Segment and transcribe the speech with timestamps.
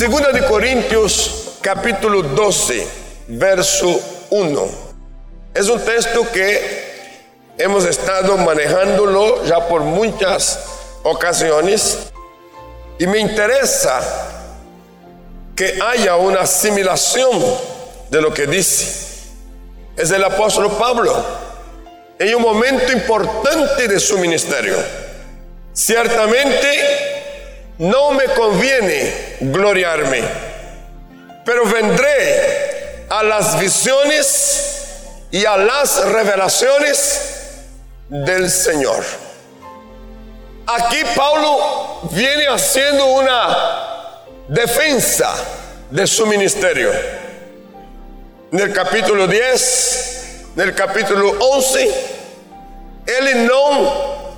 [0.00, 2.86] Segunda de Corintios capítulo 12,
[3.28, 4.68] verso 1.
[5.52, 10.58] Es un texto que hemos estado manejándolo ya por muchas
[11.02, 11.98] ocasiones
[12.98, 14.00] y me interesa
[15.54, 17.38] que haya una asimilación
[18.08, 19.28] de lo que dice.
[19.98, 21.14] Es el apóstol Pablo
[22.18, 24.78] en un momento importante de su ministerio.
[25.74, 27.09] Ciertamente
[27.80, 30.22] no me conviene gloriarme,
[31.46, 34.98] pero vendré a las visiones
[35.30, 37.20] y a las revelaciones
[38.10, 39.02] del Señor.
[40.66, 43.56] Aquí Pablo viene haciendo una
[44.48, 45.32] defensa
[45.90, 46.92] de su ministerio.
[48.52, 51.94] En el capítulo 10, en el capítulo 11,
[53.06, 54.36] él no,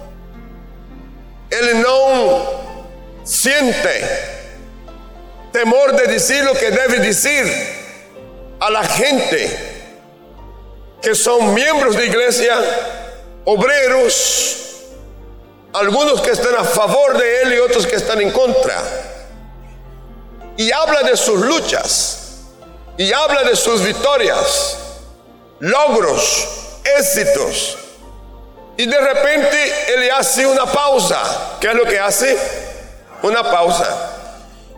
[1.50, 2.61] él no
[3.32, 4.06] siente
[5.52, 7.44] temor de decir lo que debe decir
[8.60, 9.72] a la gente
[11.00, 12.54] que son miembros de iglesia,
[13.44, 14.56] obreros,
[15.72, 18.80] algunos que están a favor de él y otros que están en contra.
[20.58, 22.18] Y habla de sus luchas,
[22.98, 24.76] y habla de sus victorias,
[25.58, 26.48] logros,
[26.98, 27.78] éxitos.
[28.76, 31.56] Y de repente él hace una pausa.
[31.60, 32.71] ¿Qué es lo que hace?
[33.22, 33.86] Una pausa.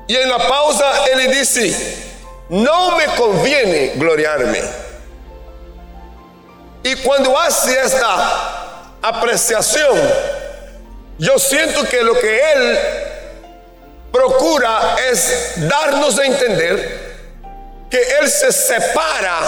[0.07, 2.15] Y en la pausa él dice,
[2.49, 4.61] no me conviene gloriarme.
[6.83, 9.99] Y cuando hace esta apreciación,
[11.19, 12.79] yo siento que lo que él
[14.13, 17.05] procura es darnos a entender
[17.91, 19.41] que él se separa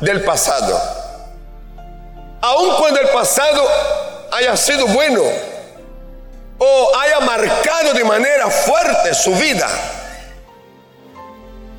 [0.00, 0.80] del pasado.
[2.40, 3.68] Aun cuando el pasado
[4.32, 5.22] haya sido bueno,
[6.62, 9.66] o haya marcado de manera fuerte su vida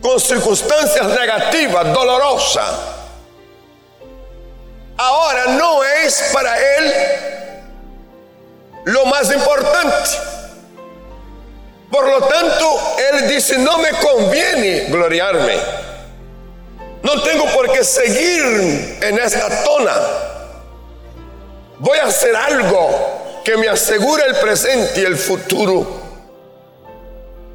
[0.02, 2.72] con circunstancias negativas, dolorosas,
[4.98, 6.94] ahora no es para él
[8.86, 10.10] lo más importante.
[11.92, 15.60] Por lo tanto, él dice, no me conviene gloriarme.
[17.04, 19.94] No tengo por qué seguir en esta tona.
[21.78, 26.02] Voy a hacer algo que me asegura el presente y el futuro.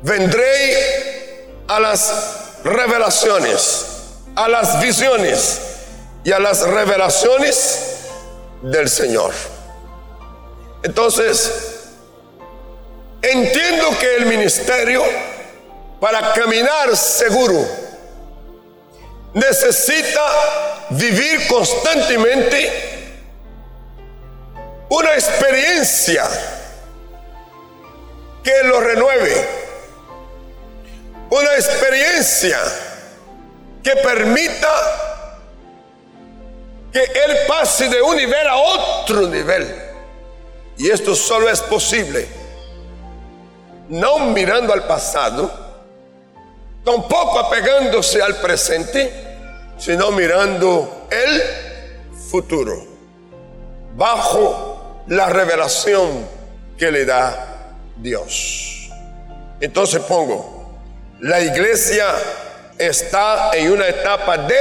[0.03, 3.87] Vendré a las revelaciones,
[4.35, 5.61] a las visiones
[6.25, 7.81] y a las revelaciones
[8.63, 9.33] del Señor.
[10.83, 11.53] Entonces,
[13.23, 15.03] entiendo que el ministerio,
[16.01, 17.67] para caminar seguro,
[19.35, 20.25] necesita
[20.91, 22.86] vivir constantemente
[24.89, 26.25] una experiencia
[28.43, 29.49] que lo renueve,
[31.31, 32.59] una experiencia
[33.83, 34.69] que permita
[36.93, 39.83] que Él pase de un nivel a otro nivel.
[40.79, 42.47] Y esto solo es posible
[43.89, 45.51] no mirando al pasado,
[46.85, 49.13] tampoco apegándose al presente,
[49.79, 51.43] sino mirando el
[52.31, 52.85] futuro,
[53.95, 54.66] bajo
[55.09, 56.27] la revelación
[56.79, 58.91] que le da Dios.
[59.61, 60.79] Entonces pongo,
[61.21, 62.07] la iglesia
[62.79, 64.61] está en una etapa de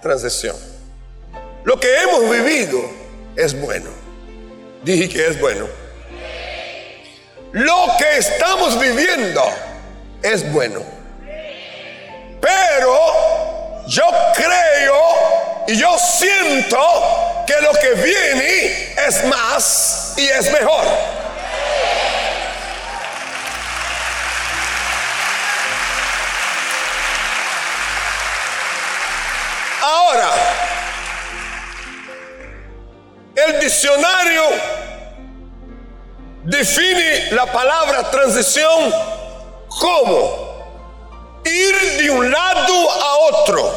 [0.00, 0.56] transición.
[1.64, 2.80] Lo que hemos vivido
[3.36, 3.90] es bueno.
[4.82, 5.66] Dije que es bueno.
[7.52, 9.42] Lo que estamos viviendo
[10.22, 10.82] es bueno.
[12.40, 16.78] Pero yo creo y yo siento
[17.46, 20.84] que lo que viene es más y es mejor.
[29.82, 30.30] Ahora,
[33.34, 34.42] el diccionario
[36.44, 38.92] define la palabra transición
[39.68, 40.50] como
[41.44, 43.69] ir de un lado a otro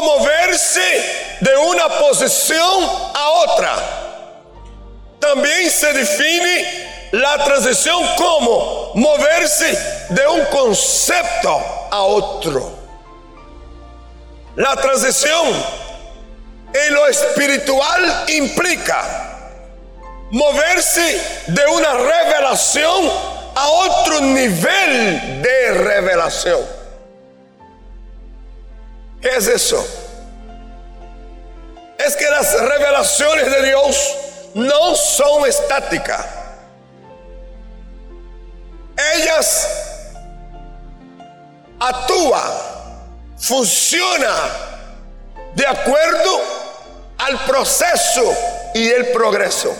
[0.00, 2.84] moverse de una posición
[3.14, 3.74] a otra.
[5.20, 12.72] También se define la transición como moverse de un concepto a otro.
[14.56, 15.48] La transición
[16.74, 19.22] en lo espiritual implica
[20.30, 23.10] moverse de una revelación
[23.54, 26.81] a otro nivel de revelación.
[29.22, 29.86] ¿Qué es eso?
[31.96, 34.16] Es que las revelaciones de Dios
[34.54, 36.26] no son estáticas.
[39.14, 39.68] Ellas
[41.78, 42.42] actúa,
[43.38, 44.34] funciona
[45.54, 46.40] de acuerdo
[47.18, 48.36] al proceso
[48.74, 49.72] y el progreso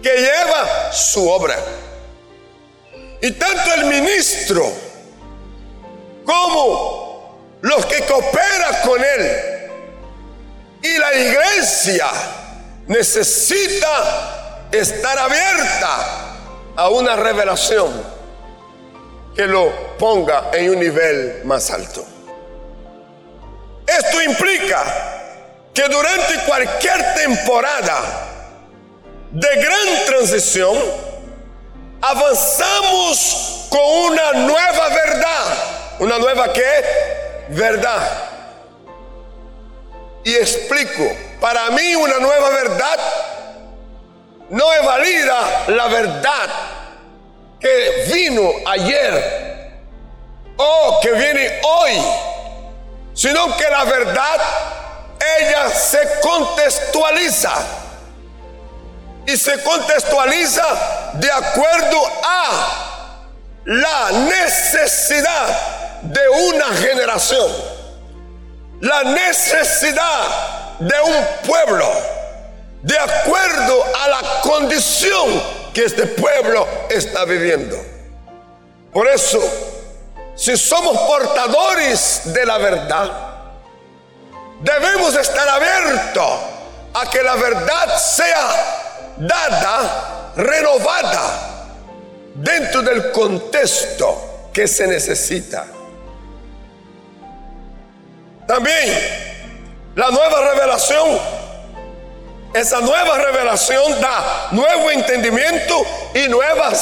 [0.00, 1.56] que lleva su obra.
[3.20, 4.70] Y tanto el ministro
[6.24, 6.97] como
[7.62, 9.58] los que cooperan con él
[10.82, 12.06] y la iglesia
[12.86, 16.34] necesita estar abierta
[16.76, 18.18] a una revelación
[19.34, 22.04] que lo ponga en un nivel más alto.
[23.86, 24.84] Esto implica
[25.74, 28.28] que durante cualquier temporada
[29.30, 30.76] de gran transición,
[32.00, 33.80] avanzamos con
[34.12, 35.44] una nueva verdad.
[36.00, 37.27] ¿Una nueva qué?
[37.48, 38.28] Verdad.
[40.24, 41.04] Y explico,
[41.40, 42.98] para mí una nueva verdad
[44.50, 46.50] no es válida la verdad
[47.60, 49.82] que vino ayer
[50.56, 52.02] o que viene hoy,
[53.14, 54.40] sino que la verdad,
[55.40, 57.52] ella se contextualiza
[59.26, 63.08] y se contextualiza de acuerdo a
[63.64, 67.50] la necesidad de una generación,
[68.80, 71.88] la necesidad de un pueblo,
[72.82, 75.42] de acuerdo a la condición
[75.74, 77.76] que este pueblo está viviendo.
[78.92, 79.40] Por eso,
[80.34, 83.10] si somos portadores de la verdad,
[84.60, 86.40] debemos estar abiertos
[86.94, 91.66] a que la verdad sea dada, renovada,
[92.34, 95.66] dentro del contexto que se necesita.
[98.48, 98.98] También
[99.94, 101.18] la nueva revelación,
[102.54, 105.84] esa nueva revelación da nuevo entendimiento
[106.14, 106.74] y nueva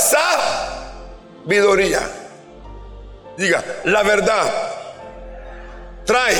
[1.45, 2.09] sabiduría.
[3.37, 4.45] Diga, la verdad
[6.05, 6.37] trae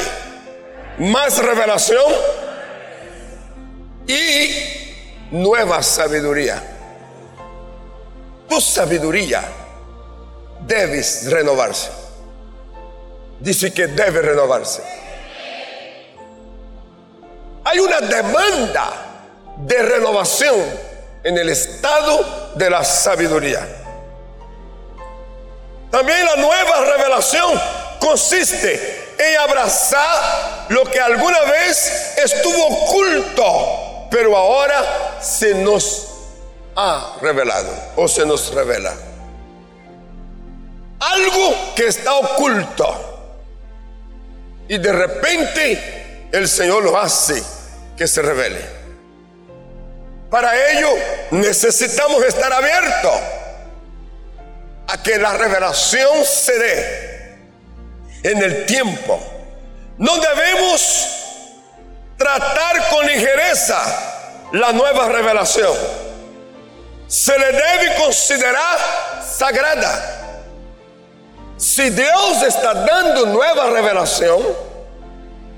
[0.99, 2.13] más revelación
[4.07, 4.49] y
[5.33, 6.63] nueva sabiduría.
[8.49, 9.43] Tu sabiduría
[10.61, 11.91] debe renovarse.
[13.41, 15.06] Dice que debe renovarse.
[17.67, 18.93] Hay una demanda
[19.59, 20.55] de renovación
[21.25, 23.67] en el estado de la sabiduría.
[25.91, 27.61] También la nueva revelación
[27.99, 36.07] consiste en abrazar lo que alguna vez estuvo oculto pero ahora se nos
[36.77, 38.95] ha revelado o se nos revela.
[41.01, 43.13] Algo que está oculto.
[44.69, 47.43] Y de repente el Señor lo hace
[47.97, 48.61] que se revele.
[50.31, 50.89] Para ello
[51.31, 53.15] necesitamos estar abiertos
[54.89, 57.39] a que la revelación se dé
[58.23, 59.21] en el tiempo.
[59.99, 61.07] No debemos
[62.17, 63.81] tratar con ligereza
[64.53, 65.75] la nueva revelación.
[67.07, 68.79] Se le debe considerar
[69.25, 70.43] sagrada.
[71.57, 74.66] Si Dios está dando nueva revelación,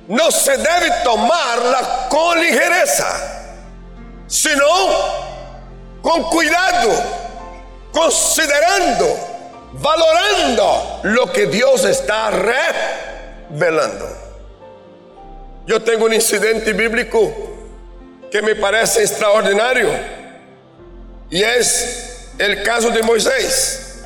[0.08, 3.06] no se debe tomarla con ligereza,
[4.26, 4.64] sino
[6.00, 6.90] con cuidado,
[7.92, 9.06] considerando,
[9.74, 14.08] valorando lo que Dios está revelando.
[15.66, 17.30] Yo tengo un incidente bíblico
[18.30, 19.90] que me parece extraordinario
[21.28, 24.04] y es el caso de Moisés.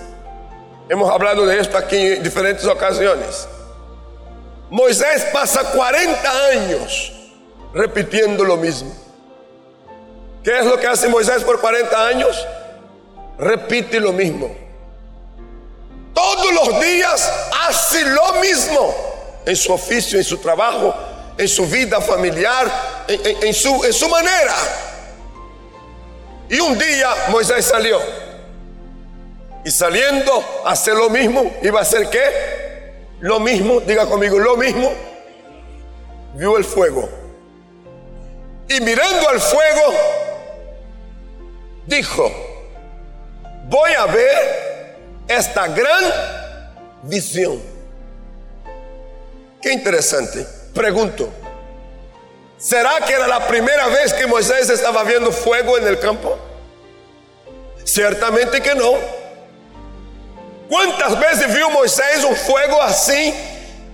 [0.88, 3.46] Hemos hablado de esto aquí en diferentes ocasiones.
[4.72, 7.12] Moisés pasa 40 años
[7.74, 8.90] repitiendo lo mismo.
[10.42, 12.46] ¿Qué es lo que hace Moisés por 40 años?
[13.36, 14.50] Repite lo mismo.
[16.14, 17.30] Todos los días
[17.68, 18.94] hace lo mismo
[19.44, 20.94] en su oficio, en su trabajo,
[21.36, 24.54] en su vida familiar, en, su, manera.
[26.48, 28.00] Y un día Moisés salió.
[29.66, 32.61] Y saliendo a hacer lo mismo, iba a hacer qué?
[33.22, 34.92] Lo mismo, diga conmigo, lo mismo.
[36.34, 37.08] Vio el fuego.
[38.68, 39.82] Y mirando al fuego,
[41.86, 42.30] dijo,
[43.68, 44.96] voy a ver
[45.28, 46.04] esta gran
[47.04, 47.62] visión.
[49.60, 50.44] Qué interesante.
[50.74, 51.28] Pregunto,
[52.58, 56.36] ¿será que era la primera vez que Moisés estaba viendo fuego en el campo?
[57.84, 59.21] Ciertamente que no.
[60.72, 63.34] ¿Cuántas veces vio Moisés un fuego así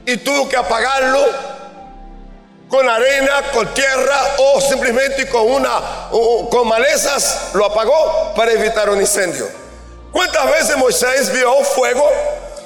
[0.06, 1.26] y tuvo que apagarlo
[2.68, 6.08] con arena, con tierra o simplemente con una
[6.49, 9.49] con malezas lo apagó para evitar un incendio?
[10.12, 12.08] ¿Cuántas veces Moisés vio fuego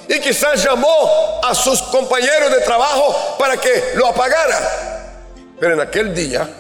[0.07, 5.17] y quizás llamó a sus compañeros de trabajo para que lo apagara.
[5.59, 6.51] Pero en aquel día,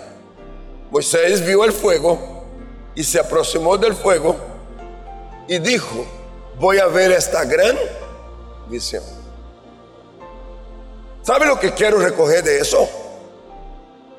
[0.91, 2.47] Moisés vio el fuego
[2.95, 4.37] y se aproximó del fuego
[5.47, 6.22] y dijo,
[6.63, 7.77] voy a ver esta gran
[8.69, 9.03] visión.
[11.25, 12.89] ¿Sabe lo que quiero recoger de eso?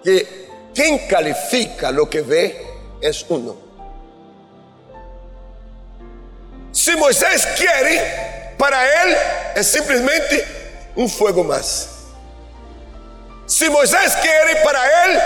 [0.04, 2.68] Que quien califica lo que ve
[3.00, 3.56] es uno.
[6.74, 9.18] Si Moisés quiere, para él
[9.56, 10.46] es simplemente
[10.98, 11.88] un fuego más.
[13.46, 15.20] Si Moisés quiere, para él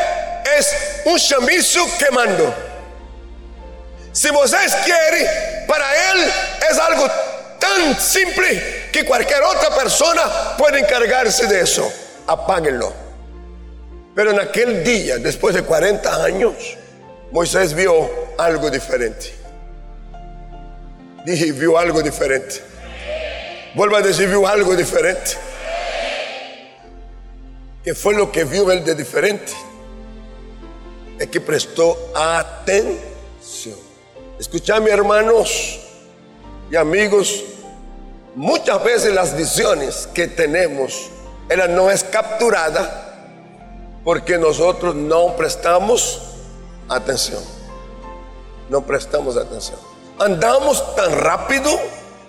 [0.55, 2.76] es un chamizo quemando.
[4.17, 6.31] Si Moisés quiere, para él
[6.71, 7.05] es algo
[7.59, 11.87] tan simple que cualquier otra persona puede encargarse de eso.
[12.25, 12.91] Apáguenlo.
[14.15, 16.55] Pero en aquel día, después de 40 años,
[17.31, 18.09] Moisés vio
[18.39, 19.35] algo diferente.
[21.23, 22.63] Dije, vio algo diferente.
[23.75, 25.33] Vuelvo a decir, vio algo diferente.
[27.83, 29.53] ¿Qué fue lo que vio él de diferente?
[31.19, 33.86] Es que prestó atención.
[34.39, 35.79] Escuchame, hermanos
[36.69, 37.43] y amigos,
[38.35, 41.09] muchas veces las visiones que tenemos,
[41.69, 43.03] no es capturada
[44.03, 46.21] porque nosotros no prestamos
[46.87, 47.43] atención.
[48.69, 49.79] No prestamos atención.
[50.19, 51.71] Andamos tan rápido,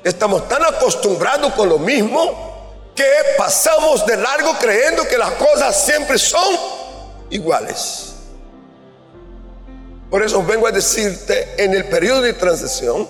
[0.02, 2.56] estamos tan acostumbrados con lo mismo,
[2.94, 3.04] que
[3.36, 6.56] pasamos de largo creyendo que las cosas siempre son
[7.28, 8.14] iguales.
[10.10, 13.08] Por eso vengo a decirte, en el periodo de transición,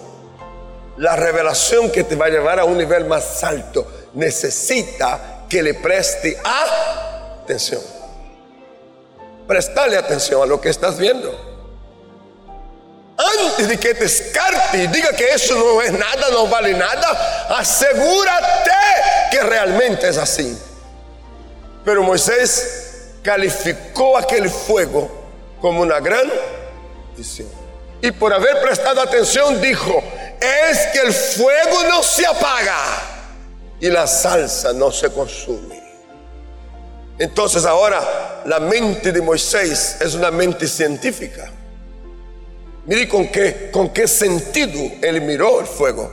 [0.97, 5.75] la revelación que te va a llevar a un nivel más alto necesita que le
[5.75, 6.37] preste
[7.43, 7.81] atención.
[9.47, 11.49] Prestale atención a lo que estás viendo
[13.19, 18.71] antes de que descarte y diga que eso no es nada, no vale nada, asegúrate
[19.31, 20.57] que realmente es así.
[21.85, 25.11] Pero Moisés calificó aquel fuego
[25.61, 26.31] como una gran
[28.01, 30.03] Y por haber prestado atención dijo,
[30.41, 32.79] es que el fuego no se apaga
[33.81, 35.83] y la salsa no se consume.
[37.19, 41.51] Entonces ahora la mente de Moisés es una mente científica.
[42.87, 46.11] Mire con qué, con qué sentido él miró el fuego.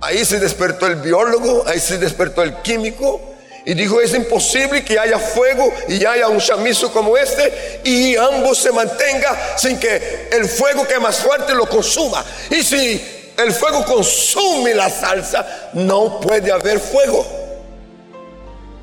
[0.00, 3.33] Ahí se despertó el biólogo, ahí se despertó el químico
[3.66, 8.58] y dijo, es imposible que haya fuego y haya un chamizo como este y ambos
[8.58, 12.22] se mantenga sin que el fuego que es más fuerte lo consuma.
[12.50, 17.26] Y si el fuego consume la salsa, no puede haber fuego.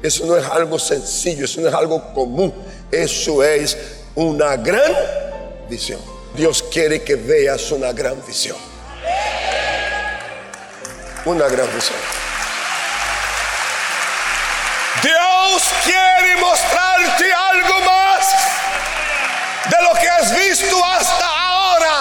[0.01, 2.51] Eso no es algo sencillo, eso no es algo común,
[2.91, 3.77] eso es
[4.15, 4.91] una gran
[5.69, 6.00] visión.
[6.35, 8.57] Dios quiere que veas una gran visión.
[11.25, 12.00] Una gran visión.
[15.41, 18.31] Dios quiere mostrarte algo más
[19.69, 22.00] de lo que has visto hasta ahora.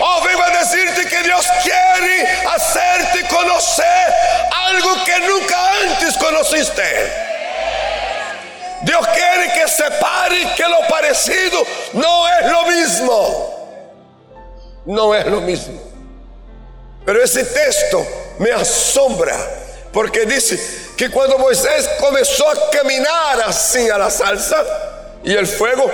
[0.00, 4.14] Oh, vengo a decirte que Dios quiere hacerte conocer
[4.54, 7.12] algo que nunca antes conociste.
[8.82, 13.68] Dios quiere que separe que lo parecido no es lo mismo.
[14.84, 15.80] No es lo mismo.
[17.04, 18.06] Pero ese texto
[18.38, 19.36] me asombra
[19.90, 24.64] porque dice que cuando Moisés comenzó a caminar así a la salsa
[25.22, 25.90] y el fuego,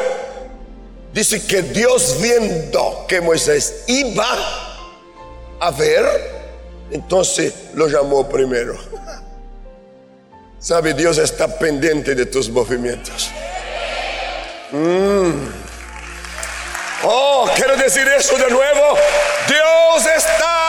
[1.13, 4.27] dice que Dios viendo que Moisés iba
[5.59, 6.05] a ver,
[6.91, 8.79] entonces lo llamó primero.
[10.59, 13.31] Sabe, Dios está pendiente de tus movimientos.
[14.71, 15.49] Mm.
[17.03, 18.97] Oh, quiero decir eso de nuevo.
[19.49, 20.62] Dios está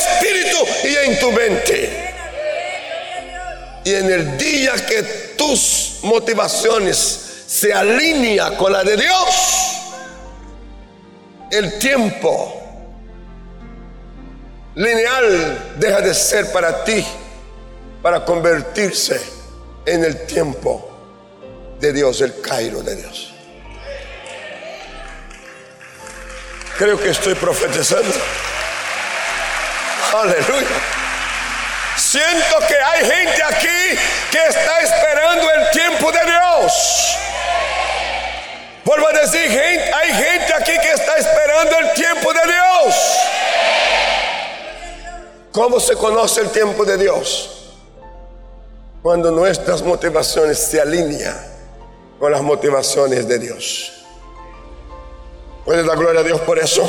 [0.00, 2.14] espíritu y en tu mente.
[3.84, 5.02] Y en el día que
[5.36, 9.78] tus motivaciones se alinea con la de Dios,
[11.50, 12.54] el tiempo
[14.74, 17.04] lineal deja de ser para ti
[18.02, 19.20] para convertirse
[19.86, 20.88] en el tiempo
[21.80, 23.32] de Dios, el Cairo de Dios.
[26.76, 28.14] Creo que estoy profetizando.
[30.12, 30.66] Aleluya.
[31.96, 33.98] Siento que hay gente aquí
[34.30, 37.16] que está esperando el tiempo de Dios.
[38.84, 39.50] Vuelvo a decir,
[39.94, 42.94] hay gente aquí que está esperando el tiempo de Dios.
[45.52, 47.58] ¿Cómo se conoce el tiempo de Dios?
[49.02, 51.36] cuando nuestras motivaciones se alinean
[52.18, 54.04] con las motivaciones de Dios.
[55.64, 56.88] ¿Puedes dar gloria a Dios por eso?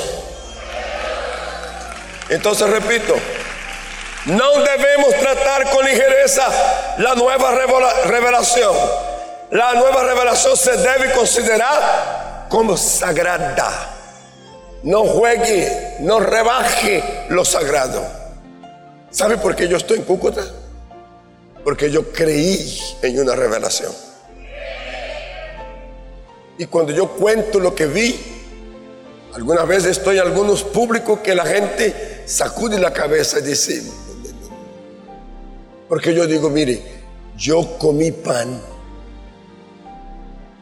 [2.29, 3.15] Entonces repito,
[4.25, 6.47] no debemos tratar con ligereza
[6.99, 7.51] la nueva
[8.05, 8.75] revelación.
[9.51, 13.95] La nueva revelación se debe considerar como sagrada.
[14.83, 18.05] No juegue, no rebaje lo sagrado.
[19.09, 20.43] ¿Sabe por qué yo estoy en Cúcuta?
[21.63, 23.91] Porque yo creí en una revelación.
[26.59, 28.38] Y cuando yo cuento lo que vi,
[29.33, 33.83] algunas veces estoy en algunos públicos que la gente sacude la cabeza y dice,
[35.87, 36.81] porque yo digo, mire,
[37.37, 38.61] yo comí pan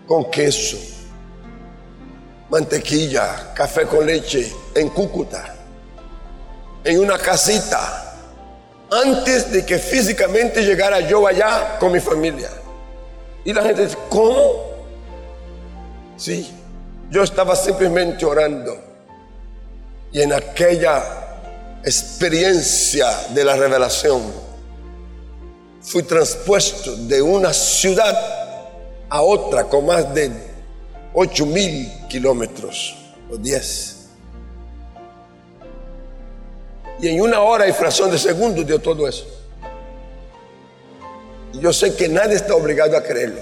[0.06, 0.78] con queso,
[2.50, 5.56] mantequilla, café con leche en Cúcuta,
[6.84, 8.04] en una casita
[8.90, 12.50] antes de que físicamente llegara yo allá con mi familia.
[13.44, 14.68] Y la gente dice, ¿cómo?
[16.16, 16.57] Sí,
[17.10, 18.78] yo estaba simplemente orando.
[20.12, 21.04] Y en aquella
[21.84, 24.22] experiencia de la revelación,
[25.82, 28.16] fui transpuesto de una ciudad
[29.10, 30.32] a otra con más de
[31.14, 32.96] 8 mil kilómetros
[33.32, 33.96] o 10.
[37.00, 39.26] Y en una hora y fracción de segundo dio todo eso.
[41.54, 43.40] Y yo sé que nadie está obligado a creerlo.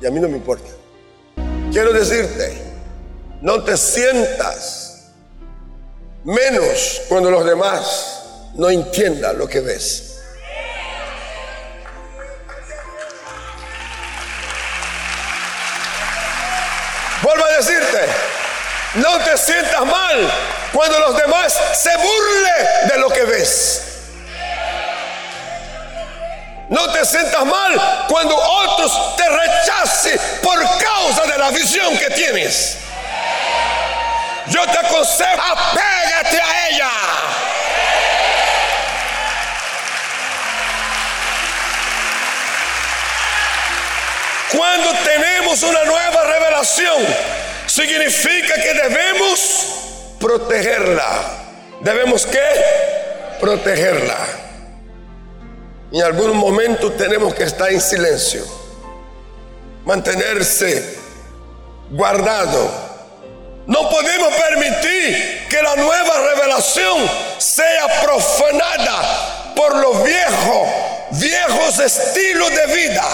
[0.00, 0.70] Y a mí no me importa.
[1.70, 2.67] Quiero decirte,
[3.40, 5.10] no te sientas
[6.24, 8.22] menos cuando los demás
[8.54, 10.04] no entiendan lo que ves.
[17.22, 18.00] Vuelvo a decirte,
[18.94, 20.32] no te sientas mal
[20.72, 23.82] cuando los demás se burlen de lo que ves.
[26.68, 32.87] No te sientas mal cuando otros te rechacen por causa de la visión que tienes.
[34.50, 36.90] Yo te aconsejo, apégate a ella.
[44.56, 47.04] Cuando tenemos una nueva revelación,
[47.66, 51.06] significa que debemos protegerla.
[51.80, 52.40] ¿Debemos qué?
[53.40, 54.16] Protegerla.
[55.92, 58.44] En algún momento tenemos que estar en silencio,
[59.84, 60.98] mantenerse
[61.90, 62.87] guardado.
[63.68, 70.68] No podemos permitir que la nueva revelación sea profanada por los viejos,
[71.10, 73.04] viejos estilos de vida,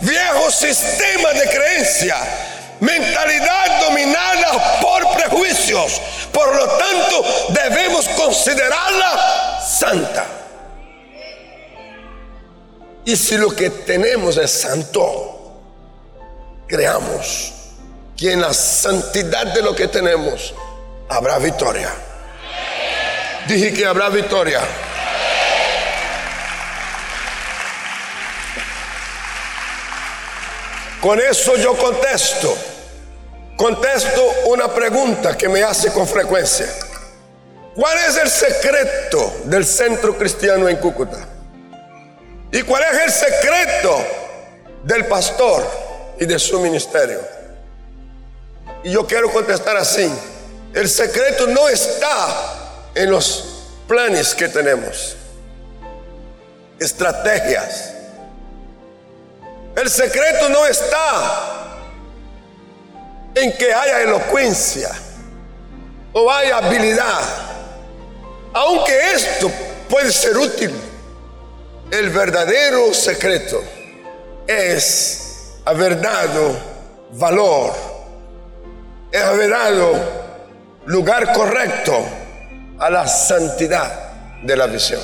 [0.00, 2.16] viejos sistemas de creencia
[2.78, 6.00] mentalidad dominada por prejuicios.
[6.32, 10.24] Por lo tanto, debemos considerarla santa.
[13.04, 15.58] Y si lo que tenemos es santo,
[16.68, 17.55] creamos
[18.16, 20.54] que en la santidad de lo que tenemos
[21.08, 21.92] habrá victoria.
[23.46, 24.60] Dije que habrá victoria.
[31.00, 32.56] Con eso yo contesto,
[33.56, 36.66] contesto una pregunta que me hace con frecuencia.
[37.76, 41.18] ¿Cuál es el secreto del centro cristiano en Cúcuta?
[42.50, 44.04] ¿Y cuál es el secreto
[44.82, 45.70] del pastor
[46.18, 47.35] y de su ministerio?
[48.86, 50.08] Y yo quiero contestar así.
[50.72, 55.16] El secreto no está en los planes que tenemos,
[56.78, 57.94] estrategias,
[59.74, 61.78] el secreto no está
[63.34, 64.90] en que haya elocuencia
[66.12, 67.22] o haya habilidad,
[68.52, 69.50] aunque esto
[69.90, 70.70] puede ser útil.
[71.90, 73.60] El verdadero secreto
[74.46, 76.56] es haber dado
[77.14, 77.95] valor,
[79.10, 79.92] es haber dado
[80.86, 82.04] lugar correcto
[82.78, 85.00] a la santidad de la visión.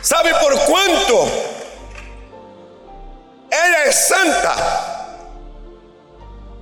[0.00, 1.28] ¿Sabe por cuánto?
[3.50, 5.16] Ella es santa.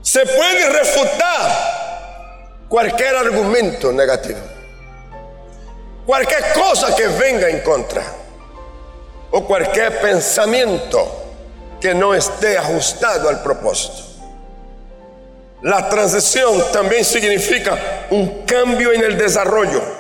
[0.03, 4.41] Se puede refutar cualquier argumento negativo.
[6.05, 8.03] Cualquier cosa que venga en contra.
[9.31, 11.28] O cualquier pensamiento
[11.81, 14.05] que no esté ajustado al propósito.
[15.63, 19.99] La transición también significa un cambio en el desarrollo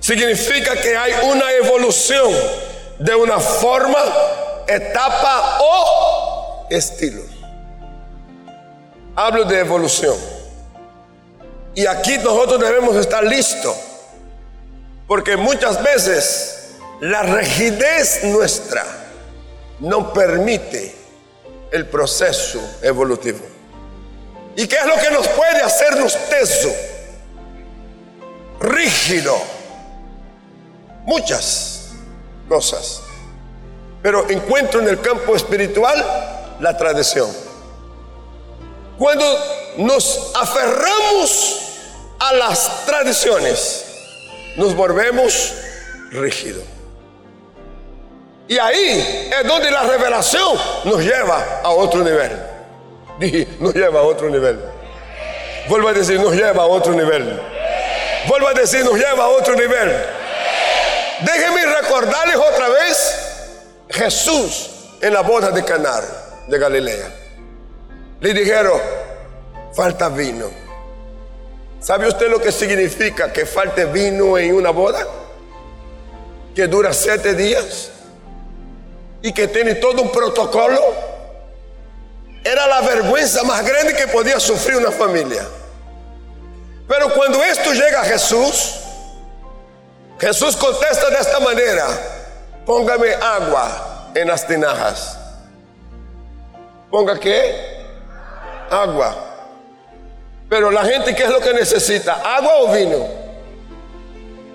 [0.00, 2.32] Significa que hay una evolución
[2.98, 3.98] de una forma,
[4.66, 7.22] etapa o estilo.
[9.16, 10.16] Hablo de evolución.
[11.74, 13.76] Y aquí nosotros debemos estar listos
[15.06, 18.84] Porque muchas veces la rigidez nuestra
[19.78, 20.94] no permite
[21.70, 23.40] el proceso evolutivo.
[24.56, 26.74] ¿Y qué es lo que nos puede hacernos teso?
[28.60, 29.36] Rígido.
[31.04, 31.90] Muchas
[32.48, 33.02] cosas.
[34.02, 37.30] Pero encuentro en el campo espiritual la tradición.
[38.98, 39.24] Cuando
[39.76, 41.60] nos aferramos
[42.18, 43.84] a las tradiciones,
[44.56, 45.54] nos volvemos
[46.10, 46.64] rígidos.
[48.48, 52.32] Y ahí es donde la revelación nos lleva a otro nivel.
[53.18, 54.58] Dije, nos lleva a otro nivel.
[55.68, 57.38] Vuelvo a decir, nos lleva a otro nivel.
[58.26, 59.94] Vuelvo a decir, nos lleva a otro nivel.
[61.20, 63.18] Déjenme recordarles otra vez
[63.90, 64.70] Jesús
[65.02, 66.02] en la boda de Canar
[66.46, 67.10] de Galilea.
[68.20, 68.80] Le dijeron,
[69.74, 70.46] falta vino.
[71.80, 75.06] ¿Sabe usted lo que significa que falte vino en una boda?
[76.54, 77.90] Que dura siete días
[79.22, 80.80] y que tiene todo un protocolo.
[82.44, 85.46] Era la vergüenza más grande que podía sufrir una familia.
[86.86, 88.76] Pero cuando esto llega a Jesús,
[90.18, 91.86] Jesús contesta de esta manera,
[92.64, 95.18] póngame agua en las tinajas.
[96.90, 97.84] ¿Ponga qué?
[98.70, 99.14] Agua.
[100.48, 102.14] Pero la gente, ¿qué es lo que necesita?
[102.36, 103.06] ¿Agua o vino?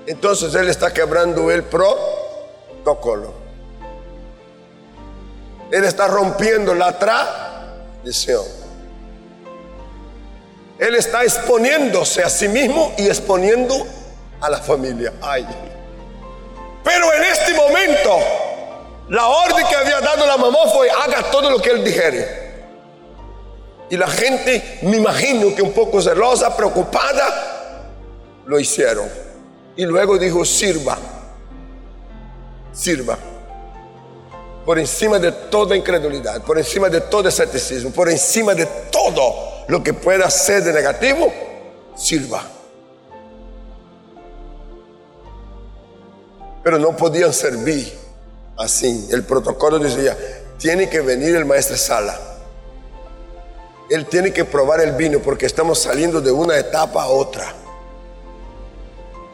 [0.08, 3.43] Entonces Él está quebrando el protocolo.
[5.72, 8.44] Él está rompiendo la tradición.
[10.80, 13.86] Él está exponiéndose a sí mismo y exponiendo
[14.42, 15.14] a la familia.
[15.22, 15.48] Ay.
[16.84, 18.20] Pero en este momento,
[19.10, 22.44] la orden que había dado la mamá fue, haga todo lo que él dijere.
[23.90, 27.54] Y la gente, me imagino que un poco celosa, preocupada,
[28.46, 29.08] lo hicieron.
[29.76, 30.98] Y luego dijo, sirva,
[32.72, 33.18] sirva.
[34.66, 39.84] Por encima de toda incredulidad, por encima de todo escepticismo, por encima de todo lo
[39.84, 41.34] que pueda ser de negativo,
[41.96, 42.44] sirva.
[46.64, 47.94] Pero no podían servir
[48.58, 49.10] así.
[49.12, 50.18] El protocolo decía,
[50.58, 52.18] tiene que venir el maestro Sala.
[53.90, 57.54] Él tiene que probar el vino porque estamos saliendo de una etapa a otra.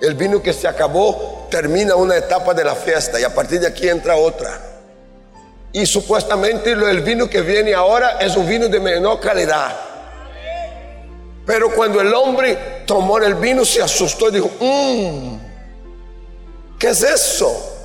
[0.02, 3.68] El vino que se acabó termina una etapa de la fiesta y a partir de
[3.68, 4.69] aquí entra otra.
[5.72, 9.76] Y supuestamente el vino que viene ahora es un vino de menor calidad.
[11.46, 15.38] Pero cuando el hombre tomó el vino se asustó y dijo, mmm,
[16.78, 17.78] ¿qué es eso?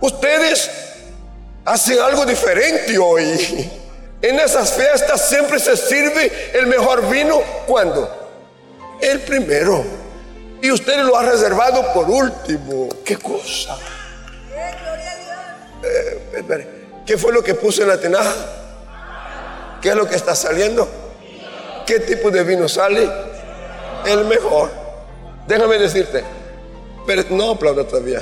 [0.00, 0.70] Ustedes
[1.64, 3.70] hacen algo diferente hoy.
[4.20, 7.40] En esas fiestas siempre se sirve el mejor vino.
[7.66, 8.08] ¿Cuándo?
[9.00, 9.84] El primero.
[10.60, 12.88] Y usted lo ha reservado por último.
[13.04, 13.76] ¿Qué cosa?
[15.82, 18.34] Eh, ¿Qué fue lo que puso en la tinaja?
[19.80, 20.88] ¿Qué es lo que está saliendo?
[21.86, 23.10] ¿Qué tipo de vino sale?
[24.06, 24.70] El mejor.
[25.46, 26.22] Déjame decirte.
[27.06, 28.20] Pero no aplauda todavía.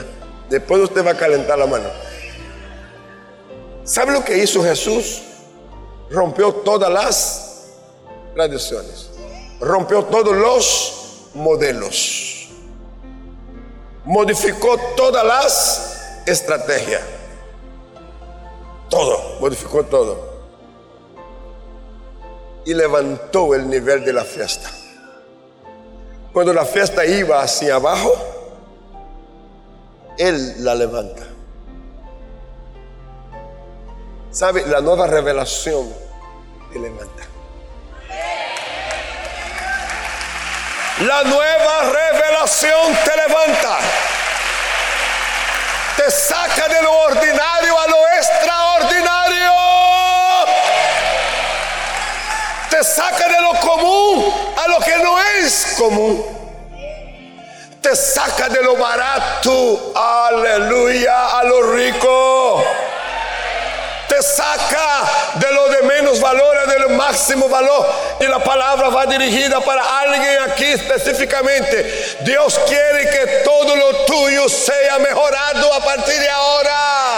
[0.49, 1.88] Después usted va a calentar la mano.
[3.85, 5.23] ¿Sabe lo que hizo Jesús?
[6.11, 7.66] Rompió todas las
[8.35, 9.11] tradiciones.
[9.61, 12.49] Rompió todos los modelos.
[14.05, 17.03] Modificó todas las estrategias.
[18.90, 20.29] Todo, modificó todo.
[22.66, 24.70] Y levantó el nivel de la fiesta.
[26.33, 28.12] Cuando la fiesta iba hacia abajo,
[30.18, 31.22] él la levanta.
[34.31, 34.66] ¿Sabe?
[34.66, 35.92] La nueva revelación
[36.72, 37.24] te levanta.
[41.00, 43.79] La nueva revelación te levanta.
[45.96, 49.53] Te saca de lo ordinario a lo extraordinario.
[52.68, 56.41] Te saca de lo común a lo que no es común
[57.81, 62.63] te saca de lo barato, aleluya, a lo rico.
[64.07, 67.89] Te saca de lo de menos valor a de lo máximo valor.
[68.21, 72.19] Y la palabra va dirigida para alguien aquí específicamente.
[72.21, 77.10] Dios quiere que todo lo tuyo sea mejorado a partir de ahora.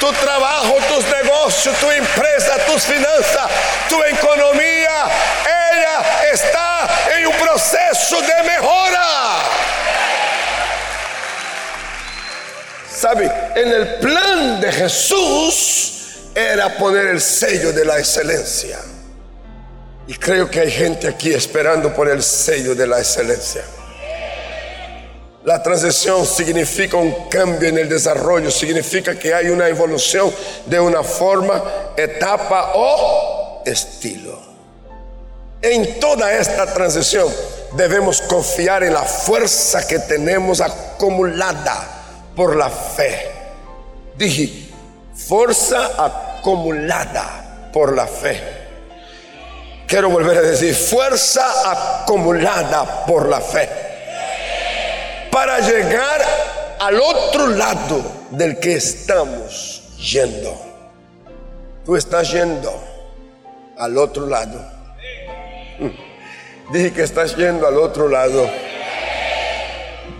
[0.00, 3.50] Tu trabajo, tus negocios, tu empresa, tus finanzas,
[3.88, 5.08] tu economía,
[5.72, 9.42] ella está en un proceso de mejora.
[12.90, 13.30] ¿Sabe?
[13.54, 15.88] En el plan de Jesús
[16.34, 18.78] era poner el sello de la excelencia.
[20.06, 23.62] Y creo que hay gente aquí esperando por el sello de la excelencia.
[25.48, 30.30] La transición significa un cambio en el desarrollo, significa que hay una evolución
[30.66, 31.64] de una forma,
[31.96, 34.38] etapa o estilo.
[35.62, 37.26] En toda esta transición
[37.72, 41.82] debemos confiar en la fuerza que tenemos acumulada
[42.36, 43.30] por la fe.
[44.18, 44.68] Dije,
[45.14, 48.38] fuerza acumulada por la fe.
[49.86, 53.87] Quiero volver a decir, fuerza acumulada por la fe.
[55.30, 56.20] Para llegar
[56.80, 60.54] al otro lado del que estamos yendo.
[61.84, 62.72] Tú estás yendo
[63.76, 64.58] al otro lado.
[65.78, 66.72] Mm.
[66.72, 68.48] Dije que estás yendo al otro lado.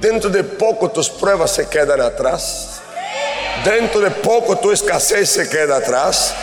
[0.00, 2.77] Dentro de poco tus pruebas se quedan atrás.
[3.64, 6.34] Dentro de poco tu escasez se queda atrás.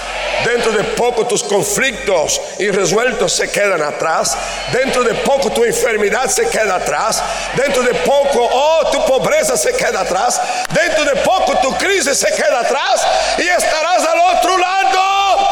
[0.44, 4.38] Dentro de poco tus conflictos irresueltos se quedan atrás.
[4.72, 7.24] Dentro de poco tu enfermedad se queda atrás.
[7.56, 10.42] Dentro de poco, oh, tu pobreza se queda atrás.
[10.72, 13.06] Dentro de poco tu crisis se queda atrás
[13.38, 15.50] y estarás al otro lado.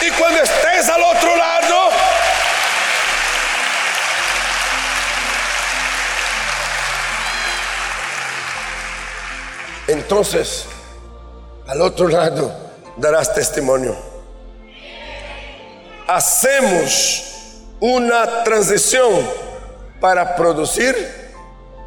[0.00, 1.57] Y cuando estés al otro lado,
[10.08, 10.64] entonces
[11.66, 12.50] al otro lado
[12.96, 13.94] darás testimonio.
[16.06, 19.20] Hacemos una transición
[20.00, 20.96] para producir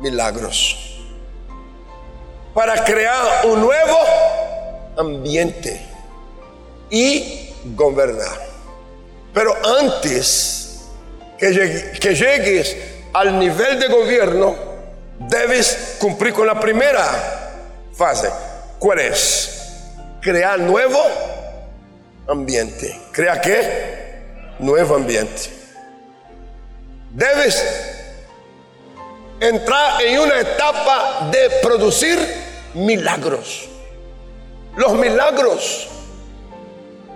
[0.01, 1.01] milagros,
[2.53, 3.97] para crear un nuevo
[4.99, 5.83] ambiente
[6.91, 8.39] y gobernar.
[9.33, 10.83] Pero antes
[11.39, 12.77] que, que llegues
[13.13, 14.55] al nivel de gobierno,
[15.17, 17.40] debes cumplir con la primera
[18.79, 19.61] ¿Cuál es?
[20.21, 20.99] crear nuevo
[22.27, 22.99] ambiente.
[23.11, 24.55] ¿Crea qué?
[24.59, 25.49] Nuevo ambiente.
[27.11, 27.63] Debes
[29.39, 32.17] entrar en una etapa de producir
[32.73, 33.67] milagros.
[34.75, 35.89] Los milagros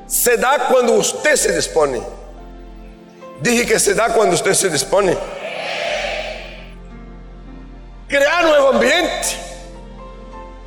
[0.08, 2.02] se da cuando usted se dispone.
[3.42, 5.18] Dije que se da cuando usted se dispone.
[8.08, 9.55] Crear nuevo ambiente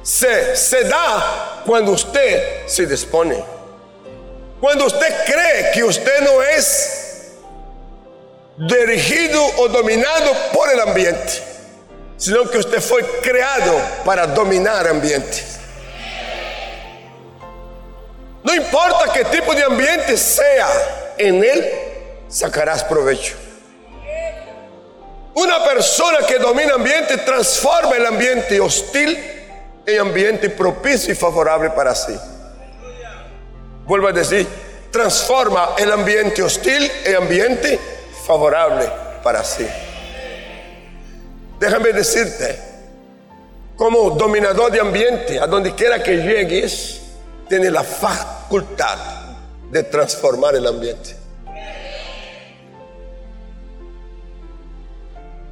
[0.08, 3.44] se, se da cuando usted se dispone.
[4.58, 7.34] Cuando usted cree que usted no es
[8.56, 11.42] dirigido o dominado por el ambiente,
[12.16, 15.44] sino que usted fue creado para dominar ambiente.
[18.42, 20.68] No importa qué tipo de ambiente sea,
[21.18, 21.70] en él
[22.28, 23.34] sacarás provecho.
[25.34, 29.37] Una persona que domina ambiente transforma el ambiente hostil
[29.88, 32.14] en ambiente propicio y favorable para sí.
[33.86, 34.46] Vuelvo a decir,
[34.90, 37.80] transforma el ambiente hostil en ambiente
[38.26, 38.86] favorable
[39.22, 39.66] para sí.
[41.58, 42.58] Déjame decirte,
[43.76, 47.00] como dominador de ambiente, a donde quiera que llegues,
[47.48, 48.98] tiene la facultad
[49.70, 51.16] de transformar el ambiente.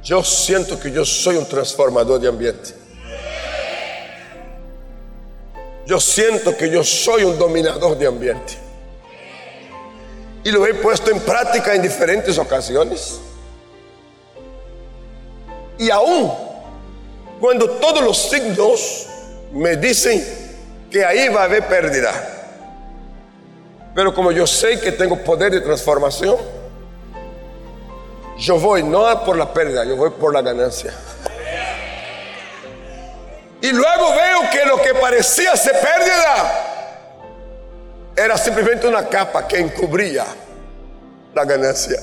[0.03, 2.86] Yo siento que yo soy un transformador de ambiente.
[5.87, 8.55] Yo siento que yo soy un dominador de ambiente.
[10.43, 13.21] Y lo he puesto en práctica en diferentes ocasiones.
[15.77, 16.29] Y aún
[17.39, 19.07] cuando todos los signos
[19.53, 20.21] me dicen
[20.91, 22.11] que ahí va a haber pérdida.
[23.95, 26.35] Pero como yo sé que tengo poder de transformación,
[28.37, 30.93] yo voy no por la pérdida, yo voy por la ganancia.
[33.61, 36.75] Y luego veo que lo que parecía ser pérdida
[38.15, 40.25] era simplemente una capa que encubría
[41.33, 41.99] la ganancia.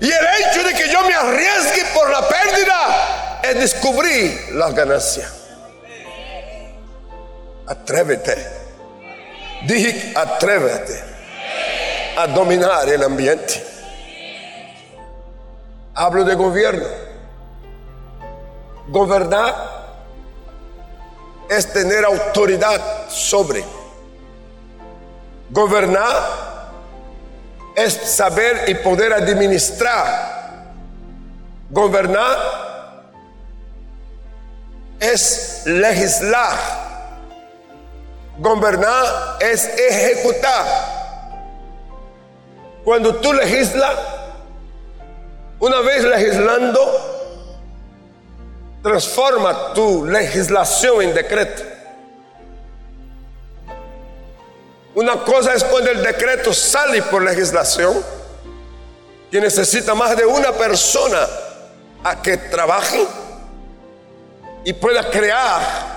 [0.00, 5.28] Y el hecho de que yo me arriesgue por la pérdida es descubrir la ganancia.
[7.66, 8.62] Atrévete.
[9.64, 11.04] Dije, atrévete
[12.16, 13.64] a dominar el ambiente.
[15.94, 17.01] Hablo de gobierno.
[18.92, 19.54] Gobernar
[21.48, 23.64] es tener autoridad sobre.
[25.48, 26.14] Gobernar
[27.74, 30.74] es saber y poder administrar.
[31.70, 32.36] Gobernar
[35.00, 36.54] es legislar.
[38.36, 40.66] Gobernar es ejecutar.
[42.84, 43.96] Cuando tú legislas,
[45.60, 47.11] una vez legislando,
[48.82, 51.62] transforma tu legislación en decreto.
[54.94, 58.02] Una cosa es cuando el decreto sale por legislación,
[59.30, 61.26] que necesita más de una persona
[62.04, 63.06] a que trabaje
[64.64, 65.92] y pueda crear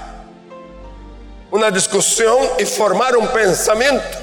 [1.52, 4.18] una discusión y formar un pensamiento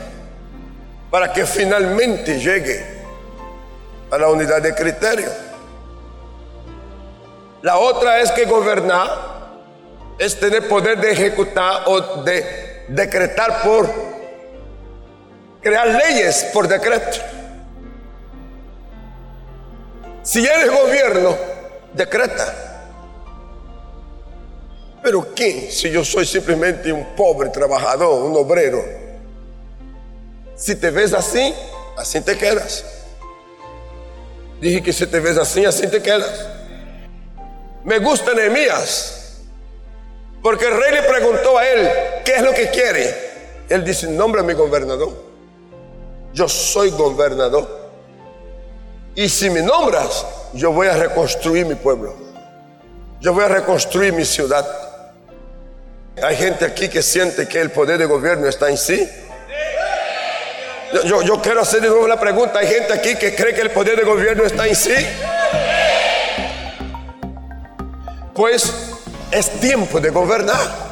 [1.10, 3.02] para que finalmente llegue
[4.10, 5.51] a la unidad de criterio.
[7.62, 9.32] La otra es que gobernar
[10.18, 13.88] es tener poder de ejecutar o de decretar por
[15.60, 17.18] crear leyes por decreto.
[20.24, 21.36] Si eres gobierno,
[21.92, 22.54] decreta.
[25.02, 28.84] Pero ¿qué si yo soy simplemente un pobre trabajador, un obrero?
[30.54, 31.54] Si te ves así,
[31.96, 32.84] así te quedas.
[34.60, 36.61] Dije que si te ves así, así te quedas.
[37.84, 39.38] Me gusta Nehemías,
[40.42, 41.88] porque el rey le preguntó a él,
[42.24, 43.32] ¿qué es lo que quiere?
[43.68, 45.12] Él dice, nombre mi gobernador.
[46.32, 47.90] Yo soy gobernador.
[49.14, 52.14] Y si me nombras, yo voy a reconstruir mi pueblo.
[53.20, 54.66] Yo voy a reconstruir mi ciudad.
[56.22, 59.08] Hay gente aquí que siente que el poder de gobierno está en sí.
[61.04, 62.58] Yo, yo, quiero hacer de nuevo la pregunta.
[62.58, 64.94] Hay gente aquí que cree que el poder de gobierno está en sí.
[68.42, 68.72] Pues
[69.30, 70.91] es tiempo de gobernar.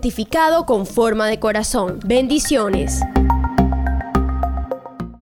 [0.65, 1.99] con forma de corazón.
[2.03, 3.01] Bendiciones.